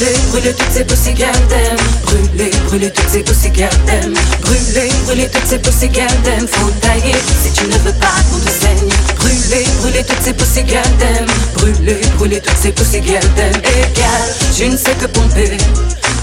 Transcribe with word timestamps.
Brûler, 0.00 0.16
brûler 0.30 0.54
toutes 0.54 0.72
ces 0.72 0.84
pussy 0.84 1.12
gardem 1.12 1.76
Brûler, 2.04 2.50
brûler 2.66 2.90
toutes 2.90 3.08
ces 3.10 3.22
pussy 3.22 3.50
gardem 3.50 4.14
Brûler, 4.40 4.88
brûler 5.04 5.28
toutes 5.28 5.46
ces 5.46 5.58
pussy 5.58 5.88
gardem 5.90 6.48
Faut 6.48 6.70
tailler 6.80 7.14
si 7.42 7.52
tu 7.52 7.66
ne 7.66 7.76
veux 7.80 7.92
pas 7.92 8.06
qu'on 8.30 8.38
te 8.38 8.48
saigne. 8.48 8.88
Brûler, 9.16 9.66
brûler 9.80 10.02
toutes 10.02 10.22
ces 10.22 10.32
pussy 10.32 10.64
gardem 10.64 11.26
Brûler, 11.52 12.00
brûler 12.16 12.40
toutes 12.40 12.56
ces 12.56 12.72
pussy 12.72 13.00
gardem 13.02 13.52
Égal, 13.58 14.22
je 14.58 14.64
ne 14.64 14.76
sais 14.78 14.94
que 14.94 15.04
pomper. 15.04 15.58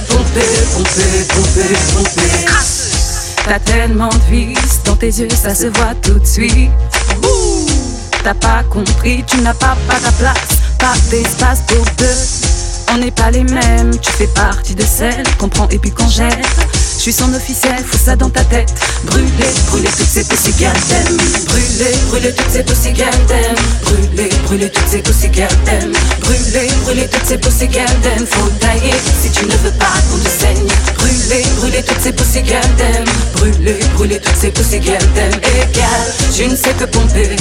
Pomper, 0.10 0.42
pomper, 0.74 1.26
pomper, 1.36 1.76
pomper. 1.94 2.46
T'as 3.46 3.60
tellement 3.60 4.10
de 4.10 4.36
vis 4.36 4.58
dans 4.86 4.96
tes 4.96 5.20
yeux, 5.20 5.30
ça 5.30 5.54
se 5.54 5.68
voit 5.68 5.94
tout 6.02 6.18
de 6.18 6.26
suite. 6.26 6.72
T'as 8.24 8.34
pas 8.34 8.64
compris, 8.72 9.24
tu 9.28 9.38
n'as 9.42 9.54
pas, 9.54 9.78
pas 9.88 10.00
ta 10.00 10.12
place, 10.14 10.58
pas 10.80 10.96
d'espace 11.12 11.60
pour 11.68 11.86
deux. 12.00 12.47
Pas 13.16 13.32
les 13.32 13.44
mêmes, 13.44 13.98
tu 14.00 14.12
fais 14.12 14.28
partie 14.28 14.76
de 14.76 14.84
celles 14.84 15.24
qu'on 15.38 15.48
prend 15.48 15.68
et 15.70 15.80
puis 15.80 15.92
qu'on 15.92 16.08
jette. 16.10 16.36
Je 16.98 17.04
suis 17.04 17.14
son 17.14 17.34
officiel, 17.34 17.78
fous 17.86 17.98
ça 17.98 18.16
dans 18.16 18.30
ta 18.30 18.44
tête. 18.44 18.74
Brûler, 19.06 19.54
brûler 19.70 19.90
toutes 19.98 20.10
ces 20.10 20.24
pussy 20.26 20.52
gardem. 20.60 21.18
Brûler, 21.46 21.96
brûler 22.10 22.34
toutes 22.36 22.52
ces 22.52 22.64
pussy 22.64 22.92
gardem. 22.92 23.56
Brûler, 23.84 24.30
brûler 24.44 24.70
toutes 24.70 24.88
ces 24.90 25.02
pussy 25.02 25.30
gardem. 25.30 25.94
Brûler, 26.20 26.68
brûler 26.84 27.08
toutes 27.08 27.26
ces 27.26 27.38
pussy 27.38 27.68
gardem. 27.68 28.28
Faut 28.30 28.50
tailler 28.60 28.94
si 29.22 29.32
tu 29.32 29.46
ne 29.46 29.56
veux 29.64 29.72
pas 29.80 29.94
qu'on 30.12 30.18
te 30.18 30.30
saigne. 30.30 30.68
Brûler, 30.98 31.44
brûler 31.58 31.84
toutes 31.84 32.02
ces 32.02 32.12
pussy 32.12 32.42
gardem. 32.44 33.06
Brûler, 33.34 33.80
brûler 33.96 34.20
toutes 34.20 34.38
ces 34.40 34.52
pussy 34.52 34.80
gardem. 34.80 35.32
Égal, 35.56 36.14
je 36.38 36.44
ne 36.44 36.56
sais 36.56 36.74
que 36.78 36.86
pomper. 36.86 37.36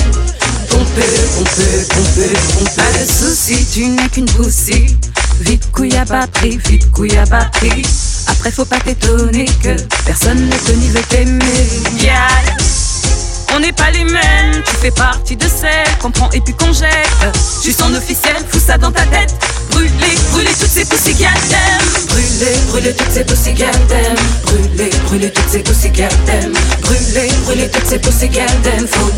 Pomper, 0.71 1.03
pomper, 1.37 1.87
pomper, 1.89 2.37
pomper. 2.55 2.77
Pas 2.77 2.93
de 2.93 3.05
soucis, 3.11 3.67
tu 3.73 3.87
n'es 3.87 4.09
qu'une 4.09 4.27
poussie. 4.27 4.97
Vite 5.41 5.71
couille 5.73 5.97
à 5.97 6.05
batterie, 6.05 6.59
vite 6.69 6.91
couille 6.93 7.17
à 7.17 7.25
batterie. 7.27 7.83
Après, 8.27 8.51
faut 8.51 8.65
pas 8.65 8.81
t'étonner 8.81 9.47
que 9.63 9.77
personne 10.05 10.49
ne 10.49 10.73
ni 10.73 10.89
veut 10.89 11.03
t'aimer. 11.09 11.45
On 13.55 13.61
n'est 13.61 13.73
pas 13.73 13.91
les 13.91 14.05
mêmes, 14.05 14.63
tu 14.65 14.77
fais 14.77 14.91
partie 14.91 15.37
de 15.37 15.45
celles 15.45 15.99
qu'on 16.01 16.11
prend 16.11 16.31
et 16.33 16.41
puis 16.41 16.55
qu'on 16.55 16.73
jette. 16.73 17.09
Je 17.59 17.63
suis 17.63 17.73
son 17.73 17.95
officiel, 17.95 18.37
fous 18.51 18.61
ça 18.61 18.77
dans 18.79 18.93
ta 18.93 19.05
tête. 19.07 19.35
Brûler, 19.71 19.91
brûler 20.31 20.53
toutes 20.59 20.71
ces 20.71 20.85
pussy 20.85 21.15
gardem. 21.15 21.83
Brûler, 22.09 22.57
brûler 22.69 22.95
toutes 22.95 23.11
ces 23.11 23.25
pussy 23.25 23.53
gardem. 23.53 24.17
Brûler, 24.43 24.91
brûler 25.07 25.33
toutes 25.33 25.49
ces 25.49 25.61
pussy 25.61 25.91
gardem. 25.91 26.53
Brûler, 26.83 27.29
brûler 27.45 27.71
toutes 27.71 27.87
ces. 27.87 27.99
Faut 27.99 29.11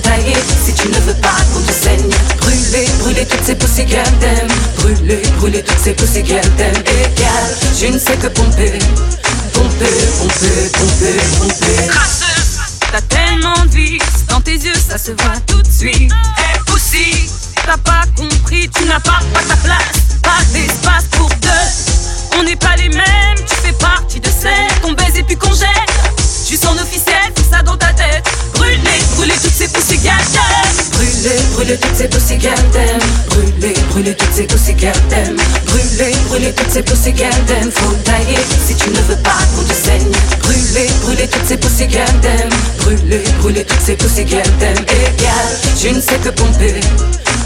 brûler 5.89 5.95
toutes 5.95 6.09
ces 6.09 6.23
pussy 6.23 6.23
gardem. 6.23 6.73
Égal, 6.87 7.57
je 7.81 7.87
ne 7.87 7.99
sais 7.99 8.17
que 8.17 8.27
pomper. 8.29 8.79
Pomper, 9.53 9.87
pomper, 10.19 10.71
pomper, 10.73 11.17
pomper. 11.39 11.91
T'as 12.93 13.01
tellement 13.03 13.65
de 13.65 13.71
vis 13.71 13.99
dans 14.29 14.41
tes 14.41 14.57
yeux, 14.57 14.75
ça 14.75 14.99
se 14.99 15.13
voit 15.13 15.41
tout 15.47 15.63
de 15.63 15.71
suite. 15.71 16.13
Hey, 16.37 16.59
pussy, 16.67 17.31
t'as 17.67 17.77
pas 17.79 18.05
compris, 18.17 18.69
tu 18.71 18.85
n'as 18.85 19.01
pas, 19.01 19.21
pas 19.33 19.43
ta 19.49 19.57
place, 19.57 20.19
pas 20.23 20.43
d'espace 20.53 21.05
pour 21.13 21.29
deux. 21.29 22.39
On 22.39 22.43
n'est 22.45 22.57
pas 22.57 22.77
les 22.77 22.89
mêmes, 22.89 23.39
tu 23.47 23.55
fais 23.63 23.73
partie 23.73 24.21
de 24.21 24.29
celles 24.29 24.81
qu'on 24.83 24.93
baise 24.93 25.17
et 25.17 25.23
puis 25.23 25.37
qu'on 25.37 25.53
jette. 25.53 25.69
Je 26.19 26.55
suis 26.55 26.57
son 26.57 26.77
officiel, 26.79 27.33
fous 27.37 27.45
ça 27.51 27.63
dans 27.63 27.77
ta 27.77 27.93
tête. 27.93 28.25
Brûler, 28.55 28.79
brûler 29.17 29.35
toutes 29.43 29.53
ces 29.53 29.99
gardem. 29.99 30.25
Brûler, 30.93 31.39
brûler 31.53 31.79
toutes 31.79 32.21
ces 32.21 32.37
gardem. 32.37 32.99
Brûler, 33.29 33.75
brûler 33.91 34.17
toutes 34.17 34.59
ces 34.59 34.75
gardem. 34.75 35.38
Toutes 36.57 36.71
ces 36.71 36.83
pussy 36.83 37.13
gardem. 37.13 37.71
Faut 37.71 37.95
tailler 38.05 38.39
si 38.67 38.75
tu 38.75 38.91
ne 38.91 39.01
veux 39.03 39.17
pas 39.23 39.39
qu'on 39.55 39.63
te 39.63 39.75
saigne. 39.75 40.11
Brûler, 40.41 40.89
brûler 41.03 41.29
toutes 41.29 41.47
ces 41.47 41.57
pussy 41.57 41.87
gardem. 41.87 42.49
Brûler, 42.79 43.23
brûler 43.41 43.65
toutes 43.65 43.81
ces 43.85 43.97
pussy 43.97 44.25
gardem. 44.25 44.75
Égal, 44.75 45.49
je 45.81 45.89
ne 45.89 46.01
sais 46.01 46.17
que 46.17 46.31
pomper. 46.31 46.75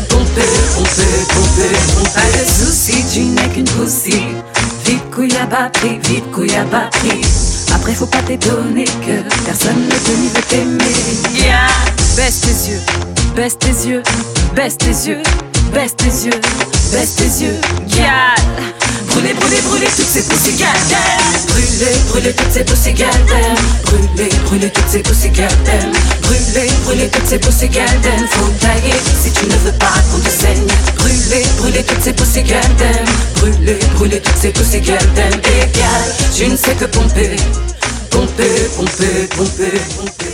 Pomper, 0.09 0.43
pomper, 0.75 1.03
pomper, 1.35 1.73
pomper. 1.95 2.13
Pas 2.15 2.39
de 2.39 2.45
soucis, 2.47 3.05
tu 3.13 3.21
n'es 3.21 3.49
qu'une 3.49 3.65
pussy. 3.65 4.23
Vite 4.87 5.11
couille 5.11 5.37
à 5.37 5.47
batterie, 5.47 5.99
vite 6.05 6.31
couille 6.31 6.55
à 6.55 6.65
batterie. 6.65 7.23
Après, 7.75 7.95
faut 7.95 8.07
pas 8.07 8.23
t'étonner 8.23 8.85
que 8.85 9.23
personne 9.45 9.85
ne 9.85 9.91
te 9.91 10.11
ni 10.21 10.29
veut 10.29 10.43
t'aimer. 10.49 11.45
Yeah. 11.45 11.67
Baisse 12.17 12.41
tes 12.41 12.71
yeux, 12.71 12.81
baisse 13.35 13.59
tes 13.59 13.89
yeux, 13.89 14.03
baisse 14.55 14.77
tes 14.77 15.09
yeux, 15.09 15.23
baisse 15.73 15.97
tes 15.97 16.27
yeux, 16.27 16.41
baisse 16.91 17.15
tes 17.17 17.45
yeux. 17.45 17.61
Yeah. 17.89 18.35
Brûler, 19.09 19.35
brûler, 19.35 19.61
brûler 19.69 19.87
toutes 19.97 20.07
ces 20.07 20.23
pussy 20.23 20.53
gardem. 20.57 20.99
Brûler, 21.49 21.95
brûler 22.09 22.33
toutes 22.33 22.53
ces 22.53 22.65
pussy 22.65 22.93
gardem. 22.93 23.57
Brûler, 23.85 24.31
brûler 24.47 24.71
toutes 24.71 24.89
ces 24.91 25.03
pussy 25.03 25.29
gardem. 25.31 25.93
Brûler, 26.23 26.69
brûler 26.85 27.09
toutes 27.09 27.27
ces 27.29 27.39
pussy 27.39 27.69
gardem. 27.69 28.27
Faut 28.31 28.51
tailler 28.61 28.95
si 29.23 29.31
tu 29.33 29.47
ne 29.47 29.57
veux 29.65 29.79
pas 29.79 29.95
qu'on 30.11 30.19
te 30.19 30.31
saigne. 30.31 30.67
Brûler, 30.97 31.45
brûler 31.59 31.85
toutes 31.85 32.03
ces 32.03 32.13
pussy 32.13 32.43
gardem. 32.43 33.05
Brûler, 33.37 33.79
brûler 33.95 34.21
toutes 34.21 34.39
ces 34.41 34.51
pussy 34.51 34.81
gardem. 34.81 35.33
Égal, 35.63 36.03
je 36.37 36.45
ne 36.45 36.57
sais 36.57 36.75
que 36.75 36.87
pomper. 36.87 37.37
Pomper, 38.11 38.69
pomper, 38.77 39.29
pomper, 39.37 39.81
pomper. 39.97 40.32